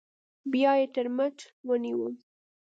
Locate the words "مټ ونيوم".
1.17-2.13